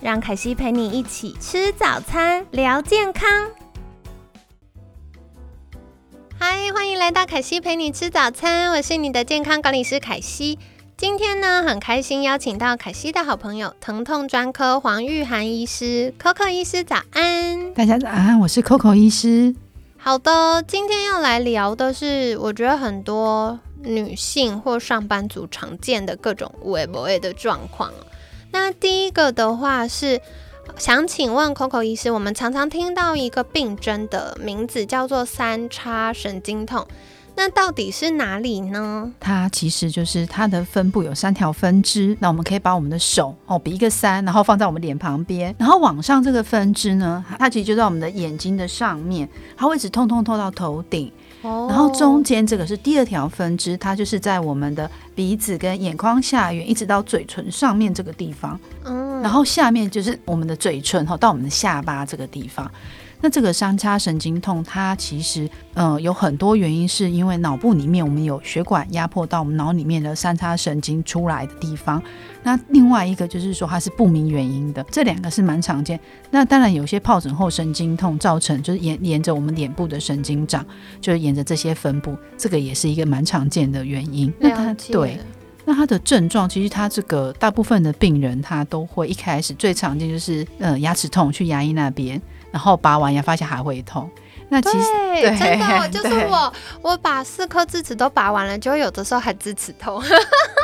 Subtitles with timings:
[0.00, 3.28] 让凯西陪你一起吃早餐，聊健康。
[6.38, 10.56] 嗨，欢迎来到凯西陪你吃早餐，我是你的健康管理师凯西。
[10.96, 17.74] 今天呢，很开心邀请到凯西的好朋友疼痛专科黄玉涵医师，Coco 医师早安。
[17.74, 19.52] 大家早安，我是 Coco 医师。
[19.96, 27.92] 好的，今天要来聊的是，我觉得很多女性或上班族常见的各种无 A 不 A 的状况。
[28.50, 30.20] 那第一个的话是
[30.76, 36.86] 想请问 Coco 医师，我们常常听到一个病症的名字叫做三叉神经痛，
[37.34, 39.12] 那到底是哪里呢？
[39.18, 42.16] 它其实就是它的分布有三条分支。
[42.20, 51.12] 那我们可以把我们的手哦比一个三，然后放在我们脸旁边，然后往上这个分支呢，它其实就在我们的眼睛的上面，它会一直痛痛痛到头顶。
[51.42, 58.58] 然后中间这个是第二条分支，它就是在我们的鼻子跟眼眶下缘，一直到嘴唇上面这个地方。
[58.84, 62.70] 嗯，然后下面就是我们的嘴唇哈，到我们的下巴这个地方。
[63.20, 72.00] 那这个三叉神经痛，它其实嗯有很多原因，是因为脑部里面我们有血管压迫到我们脑里面的三叉神经出来的地方。
[72.44, 75.98] 那另外一个就是说它是不明原因的，这两个是蛮常见。
[76.30, 80.64] 那当然有些疱疹后神经痛造成就是沿沿着我们脸部的神经长，
[81.00, 84.32] 就是沿着这些分布，这个也是一个蛮常见的原因。
[84.38, 85.18] 那它对，
[85.64, 92.22] 那它的症状其实它这个大部分的病人他都会一开始最常见就是呃牙齿痛，去牙医那边。
[92.50, 94.10] 然后拔完牙发现还会痛，
[94.48, 94.84] 那其实
[95.22, 96.52] 真的 就是我，
[96.82, 100.02] 我把四颗智齿都拔完了，就有的时候还智齿痛，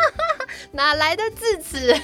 [0.73, 2.01] 哪来的智齿？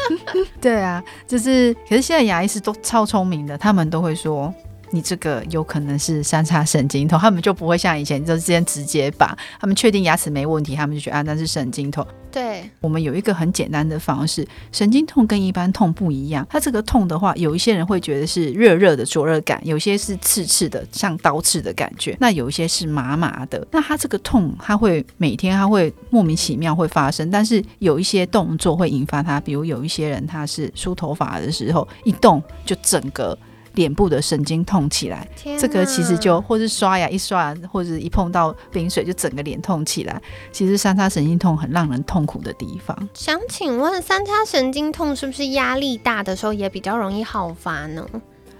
[0.60, 4.52] 对啊，就是，可是现在牙医师都超聪明的，他们都会说。
[4.92, 12.06] 你这个有可能是三叉神经痛，他们就不会像以前就之间直接把他们确定牙齿没问题，他们就觉得啊那是神经痛。
[12.30, 16.46] 对，我们有一个很简单的方式，神经痛跟一般痛不一样。
[16.48, 23.66] 它这个痛的话，有一些人会觉得是热热的灼热感，有些是刺刺的像刀刺的感觉，那有一些是麻麻的。
[23.70, 33.36] 那它这个痛，它会每天它会莫名其妙会发生，但是有一些动作会引发它，比如有一些人他是梳头发的时候一动就整个。
[33.74, 35.26] 脸部的神经痛起来，
[35.58, 40.20] 这个其实就或是刷牙一刷，或者一碰到冰水就整个脸痛起来。
[40.50, 42.96] 其实三叉神经痛很让人痛苦的地方。
[43.14, 48.06] 想请问，三叉神经痛是不是压力大的时候也比较容易好发呢？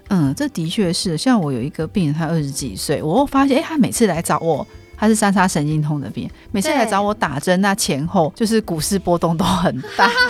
[0.08, 1.16] 嗯，这的确是。
[1.16, 10.10] 像我有一个病人，他二十几岁，我发现，哎，他每次来找我，他是三叉神经痛的病，每次来找我打针，那前后就是股市波动都很大。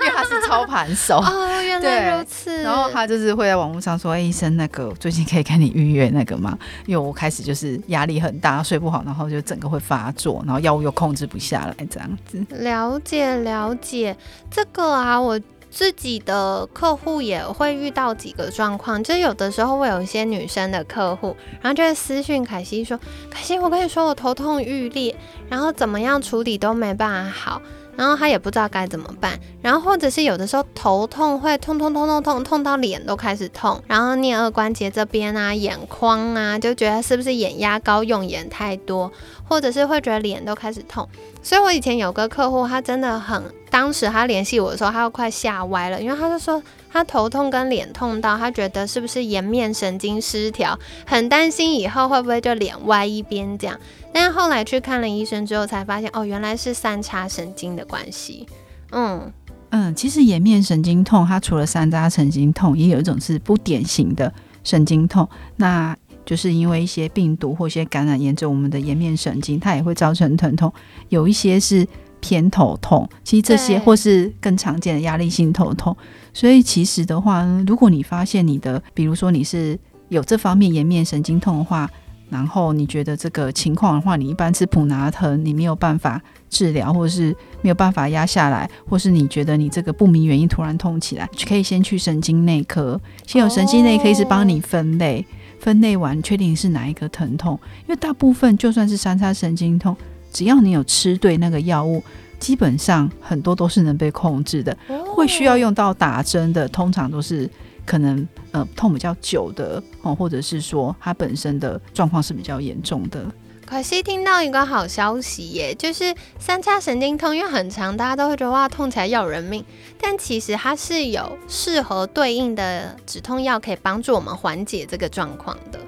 [0.00, 1.47] 因为他是操盘手哦，
[1.82, 2.62] 原来如此。
[2.62, 6.58] 然后他就是会在网络上说：“哎，医生，那个最近可以跟你预约那个吗？
[6.86, 14.16] 因为我开始就是压力很大，睡不好，然后就整个会发作，然后药物又控制不下来，这样子。”了解了解，
[14.50, 15.40] 这个啊，我
[15.70, 22.98] 自己的客户也会遇到几个状况，就有的时候会有一些女生的客户，然后就会私讯凯西说
[23.30, 25.14] ：“凯西，我跟你说，我头痛欲裂，
[25.48, 27.62] 然后怎么样处理都没办法好。”
[27.98, 39.10] 然后他也不知道该怎么办，然后或者是有的时候头痛会痛痛痛痛痛痛到脸都开始痛，然后颞颌关节这边啊、眼眶啊，就觉得是不是眼压高、用眼太多，
[39.48, 41.08] 或者是会觉得脸都开始痛。
[41.42, 53.78] 所以我以前有个客户，他真的很，当时他联系我的时候，他都快吓歪了，因为他就说他头痛跟脸痛到，他觉得是不是颜面神经失调，很担心以后会不会就脸歪一边这样。
[54.12, 58.46] 但是后来去看了医生之后，才发现哦，原来是三叉神经的关系。
[58.92, 59.30] 嗯
[59.70, 64.32] 嗯，其实颜面神经痛，它除了三叉神经痛，也有一种是不典型的
[64.64, 65.94] 神经痛，那
[66.24, 70.72] 就是因为一些病毒或一些感染，沿着我们的颜面神经，它也会造成疼痛。
[71.10, 71.86] 有一些是
[72.20, 75.96] 偏头痛，其实这些或是更常见的压力性头痛。
[76.32, 79.78] 所以其实的话，如果你发现你的，比如说你是
[80.08, 81.90] 有这方面颜面神经痛的话，
[82.30, 86.20] 然后你觉得这个情况的话，你一般吃普拿疼，你没有办法
[86.50, 95.24] 治疗，或者是没有办法压下来，或是你觉得你这个不明原因突然痛起来，可以先去神经内科，先有神经内科医师帮你分类，
[95.58, 97.58] 分类完确定是哪一个疼痛。
[97.86, 99.96] 因为大部分就算是三叉神经痛，
[100.38, 102.00] 只要你有吃对那个药物，
[102.38, 104.76] 基本上很多都是能被控制的。
[105.12, 107.50] 会需要用到打针的，通常都是
[107.84, 113.20] 可能呃痛比较久的哦，或者是说它本身的状况是比较严重的。
[113.66, 119.64] 可惜听到一个好消息耶，就是三叉神经痛，因为很长，大家都会觉得哇痛起来要人命，
[120.00, 125.80] 但其实它是有适合对应的止痛药，可以帮助我们缓解这个状况的。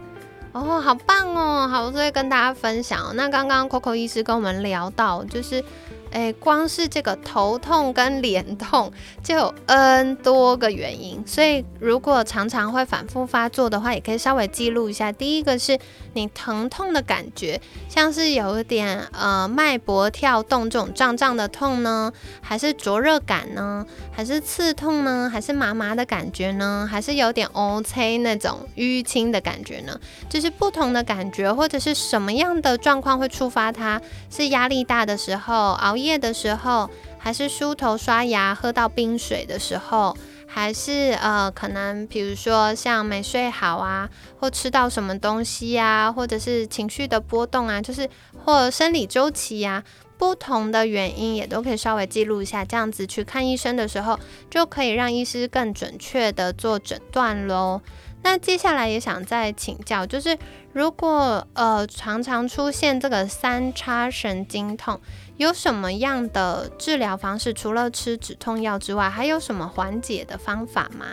[0.52, 3.14] 哦，好棒哦，好，所以跟大家分享。
[3.14, 5.64] 那刚刚 Coco 医师跟我们聊到，就是。
[6.10, 8.92] 哎，光是这个头痛跟脸痛
[9.22, 15.12] 就有 N 多个原因，所以如果常常会反复发作的话，也可以稍微记录一下。
[15.12, 15.78] 第一个是
[16.14, 29.96] 你疼痛的感觉，像是有一点呃脉搏跳动这种胀胀的痛呢，还是灼热感呢，还是刺痛呢，还是麻麻的感觉呢，还是有点 O C 那种淤青的感觉呢？
[30.28, 34.02] 就是不同的感觉，或者是什么样的状况会触发它？
[34.28, 35.96] 是压力大的时候熬。
[35.99, 36.88] 夜夜的时候，
[37.18, 40.16] 还是梳头刷牙喝到冰水的时候，
[40.46, 44.08] 还是呃，可能比如说像没睡好啊，
[44.38, 48.08] 或吃到什么东西呀，或者是情绪的波动啊，就是
[48.44, 49.84] 或生理周期呀，
[50.18, 54.18] 不同的原因也都可以稍微记录一下，这样子去看医生的时候，
[54.50, 57.80] 就可以让医师更准确的做诊断喽。
[58.22, 60.36] 那接下来也想再请教，就是
[60.74, 65.00] 如果呃常常出现这个三叉神经痛。
[65.40, 67.54] 有什么样的治疗方式？
[67.54, 71.06] 除了吃止痛药之外，还有什么缓解的方法吗？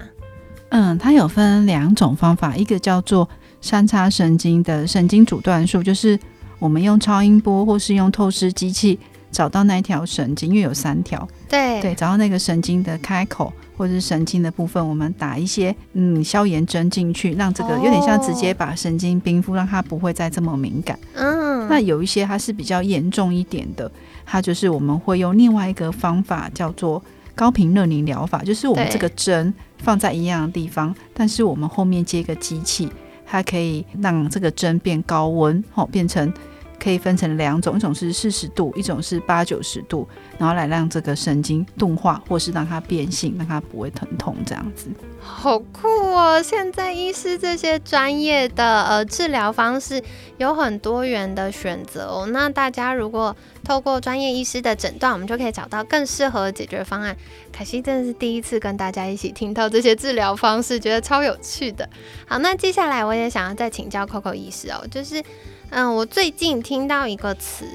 [0.68, 3.30] 嗯，它有分两种方法，一个叫做
[3.62, 6.20] 三叉神经的神经阻断术，就是
[6.60, 9.00] 我们用超音波或是用透视机器
[9.32, 20.98] 找到那一条神经，因为有三条，对对，找到那个神经的开口或者是神经的部分，我们打一些嗯消炎针进去，让这个有点像直接把神经冰敷，让它不会再这么敏感。
[21.14, 23.90] 嗯，那有一些它是比较严重一点的。
[24.26, 27.02] 它就是我们会用另外一个方法，叫做
[27.36, 32.90] 高频热凝疗法，就是我们这个针放在一样的地方，但是我们后面接一个机器，
[33.26, 36.34] 它可以让这个针变高温，哦，变成。
[36.80, 40.08] 可以分成两种，一种是四十度，一种是八九十度，
[40.38, 44.90] 然后来让这个神经钝化，或是让它变性，让它不会疼痛，这样子。
[45.20, 46.42] 好酷哦！
[46.42, 50.02] 现在医师这些专业的呃治疗方式
[50.38, 52.28] 有很多元的选择哦。
[52.28, 57.18] 那大家如果透过专业医师的诊断，我们就可以找到更适合的解决方案。
[57.56, 61.90] 可惜真的是第一次跟大家一起听到这些治疗方式，觉得超有趣的。
[62.26, 65.22] 好，那接下来我也想要再请教 Coco 医师哦，就是。
[65.70, 67.66] 嗯，我最近听到一个词，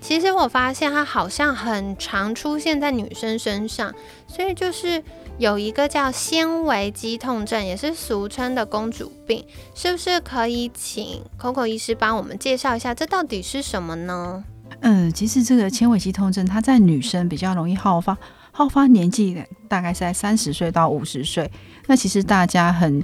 [0.00, 3.92] 其实我发现它好像很常出现在女生身上，
[4.28, 5.02] 所以就是
[5.36, 9.44] 有一个叫纤维肌痛症，也是俗称的公主病，
[9.74, 14.44] 是不是可以请 Coco 医师帮我们介绍一下，这到底是什么呢？
[14.80, 18.16] 嗯，其实这个纤维肌痛症，它在女生比较容易好发，
[18.52, 21.50] 好发年纪大概是在三十岁到五十岁，
[21.88, 23.02] 那其实大家很。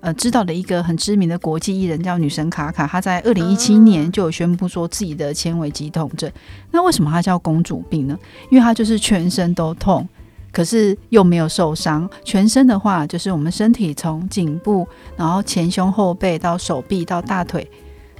[0.00, 6.30] 呃，知道的一个很知名的国际艺人叫女神卡卡，她在二零一七年就有宣布说自己的纤维肌痛症。
[6.70, 8.16] 那为什么她叫公主病呢？
[8.50, 10.08] 因为她就是全身都痛，
[10.52, 12.08] 可是又没有受伤。
[12.24, 17.68] 全身的话，就是我们身体从颈部，然后前胸后背到手臂到大腿，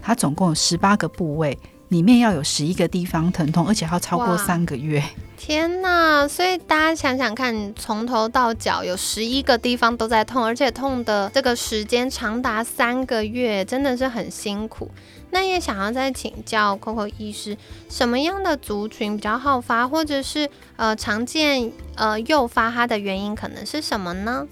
[0.03, 1.57] 它总共有十八个部位。
[1.89, 5.03] 里面要有十一个地方疼痛，而且要超过三个月。
[5.37, 6.27] 天哪！
[6.27, 14.91] 所以大家想想看，从头到脚有十一个地方都在痛，而且痛的这个时间长达三个月，真的是很辛苦。
[15.31, 17.57] 那也想要再请教 Coco 医师，
[17.89, 24.47] 什么样的族群比较好发，或者是呃常见呃诱发它的原因可能是什么呢？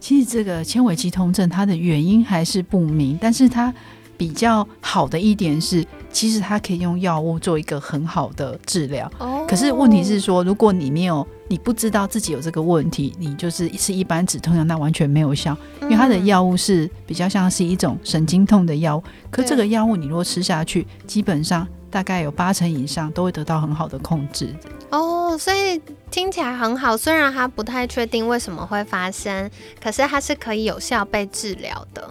[0.00, 3.74] 其实这个纤维肌痛症它的原因还是不明，但是它。
[4.14, 9.10] 比较好的一点是，其实它可以用药物做一个很好的治疗。
[9.18, 9.44] 哦。
[9.48, 19.02] 可是问题是说，如果你没有，你不知道自己有这个问题，你就是是一般止痛药，那完全没有效，因为它的药物是比较像是一种神经痛的药物。
[19.30, 24.54] 可这个药物你如果吃下去，基本上大概有八成以上都会得到很好的控制。
[24.90, 26.96] 哦，所以听起来很好。
[26.96, 29.50] 虽然它不太确定为什么会发生，
[29.82, 32.08] 可是它是可以有效被治疗的。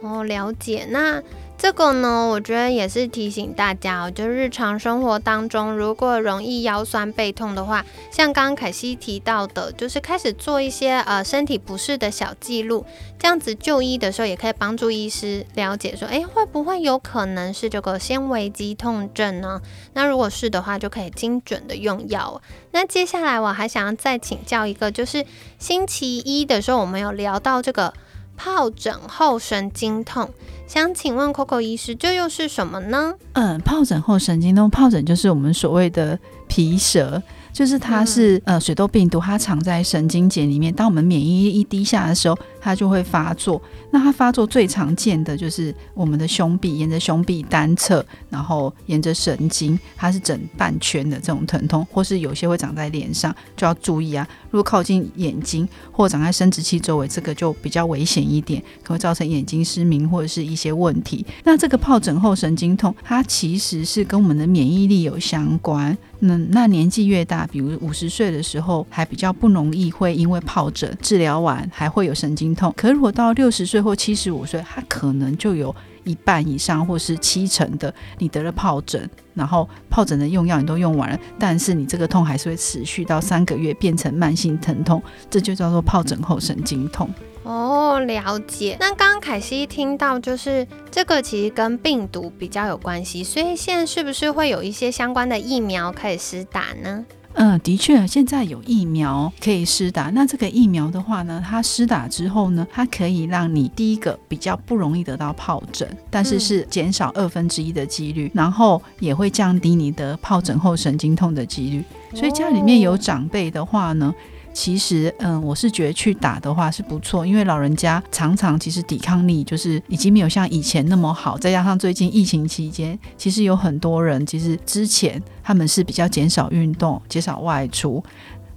[0.00, 0.86] 哦，了解。
[0.90, 1.20] 那
[1.58, 12.86] 这个呢，我觉得也是提醒大家哦，就日常生活当中，如果容易腰酸背痛的话，像刚刚凯西提到的，就是开始做一些呃身体不适的小记录，
[13.18, 19.60] 这样子就医的时候也可以帮助医师了解说，哎，会不会有可能是这个纤维肌痛症呢？
[19.94, 22.40] 那如果是的话，就可以精准的用药。
[22.70, 25.26] 那接下来我还想要再请教一个，就是
[25.58, 27.92] 星期一的时候，我们有聊到这个。
[28.38, 30.30] 疱疹后神经痛，
[30.66, 33.14] 想请问 Coco 医师，这又是什么呢？
[33.32, 37.22] 嗯，疱疹后神经痛，疱疹就是我们所谓的皮蛇。
[37.58, 40.72] 就是它是呃水痘病毒，它藏在神经节里面。
[40.72, 43.60] 当我们免疫力一低下的时候，它就会发作。
[43.90, 54.24] 那它发作最常见的就是我们的胸壁，沿着胸壁单侧，然后沿着神经，它是整半圈的这种疼痛，或是有些会长在脸上，就要注意啊。
[54.52, 61.26] 如果靠近眼睛或长在生殖器周围，这个就比较危险一点，可能会造成眼睛失明或者是一些问题。
[61.42, 65.98] 那这个疱疹后神经痛，它其实是跟我们的免疫力有相关。
[66.20, 72.72] 那那年纪越大，比如五十岁的时候，还比较不容易会因为疱疹治疗完还会有神经痛。
[72.76, 87.08] 可如果到六十岁或七十五岁，它可能就有一半以上或是七成的你得了疱疹，然后疱疹的用药你都用完了，但是你这个痛还是会持续到三个月，变成慢性疼痛，这就叫做疱疹后神经痛。
[87.48, 88.76] 哦，了解。
[88.78, 97.06] 那刚刚凯西听到，就是这个其实跟病毒比较有关系，所以现在是不是会有一些相关的疫苗可以施打呢？
[97.32, 100.10] 嗯，的确，现在有疫苗可以施打。
[100.10, 111.82] 那这个疫苗的话呢，它施打之后呢，它可以让你第一个比较不容易得到疱疹，但是是减少二分之一的几率，然后也会降低你得疱疹后神经痛的几率。
[112.14, 114.14] 所以家里面有长辈的话呢。
[114.58, 128.02] 其实，嗯，我是觉得去打的话是不错，因为老人家常常其实抵抗力就是已经没有像以前那么好，再加上最近疫情期间，其实有很多人其实之前他们是比较减少运动、减少外出，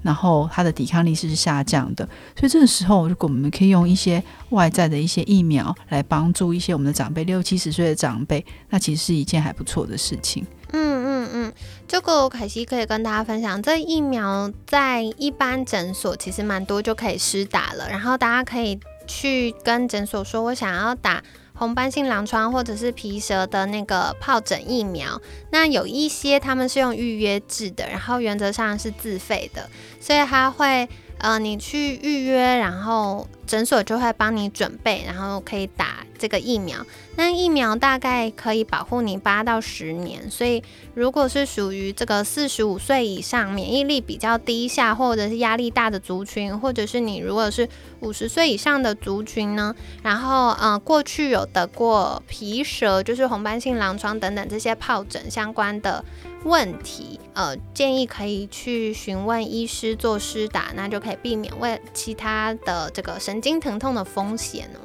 [0.02, 2.04] 然后他的抵抗力是下降的，
[2.36, 10.44] 所以这个时候如果我们可以用一些外在的一些疫苗来帮助一些我们的长辈，六七十岁的长辈，那其实是一件还不错的事情。
[10.74, 11.54] 嗯嗯嗯，
[11.88, 21.22] 这个凯西可以跟大家分享，这疫苗在一般诊所其实蛮多就可以施打了，然后大家可以去跟诊所说，我想要打
[21.54, 25.22] 红斑性狼疮或者是皮蛇的那个疱疹疫苗。
[25.52, 30.88] 那有一些他们是用预约制的，然后原则上是自费的，所以他会
[31.18, 36.06] 呃你去预约，然后诊所就会帮你准备，然后可以打。
[36.22, 40.62] 这个疫苗，那疫苗大概可以保护你八到十年，所以
[40.94, 47.68] 如果是属于这个四十五岁以上免疫力比较低下，或者是压力大的族群，或者是你如果是
[48.02, 56.06] 五十岁以上的族群呢，然后呃过去有得过皮蛇，就是红斑性狼疮等等这些疱疹相关的
[56.44, 64.80] 问题，呃建议可以去询问医师做施打，那就可以避免为其他的这个神经疼痛的风险哦。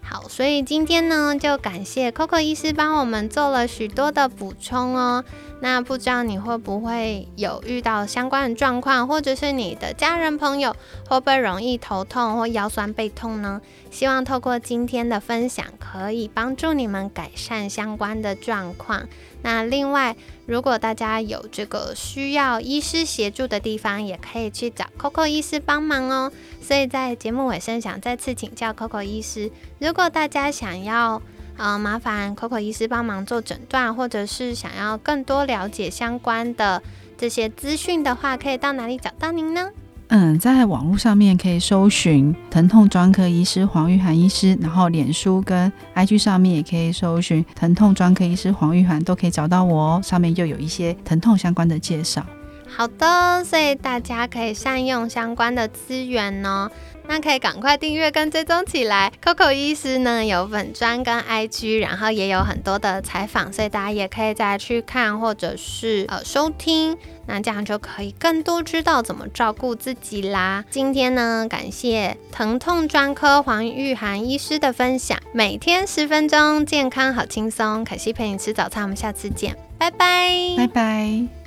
[0.00, 5.24] 好，所以今天呢，就感谢 Coco 医师帮我们做了许多的补充哦。
[5.60, 10.76] 那不知道你会不会有遇到相关的状况，或者是你的家人朋友
[11.08, 13.60] 会不会容易头痛或腰酸背痛呢？
[13.90, 19.08] 希望透过今天的分享，可以帮助你们改善相关的状况。
[19.42, 26.32] 那另外，如果大家有这个需要医师协助的地方，也可以去找 Coco 医师帮忙哦。
[26.60, 31.22] 所以在节目尾声，想再次请教 Coco 医师，如果大家想要
[31.56, 36.82] 呃麻烦 Coco 医师帮忙做诊断，或者是想要更多了解相关的
[37.16, 39.70] 这些资讯的话，可以到哪里找到您呢？
[40.08, 50.00] 嗯，在网络上面可以搜寻疼痛专科医师黄玉涵医师，然后脸书跟 IG 上面也可以搜寻疼痛专科医师黄玉涵，都可以找到我哦。
[50.04, 52.24] 上面又有一些疼痛相关的介绍。
[52.68, 56.70] 好的，所以大家可以善用相关的资源哦。
[57.08, 59.12] 那可以赶快订阅跟追踪起来。
[59.22, 66.96] Coco 医师呢有粉专跟 IG，然后也有很多的采访，所以大家也可以再去看或者是呃收听，
[67.26, 70.64] 那这样就可以更多知道怎么照顾自己啦。
[70.70, 77.84] 今天呢，感谢疼痛专科黄玉涵医师的分享，每天十分钟，健康好轻松。
[77.84, 81.45] 可惜陪你吃早餐，我们下次见，拜拜，拜拜。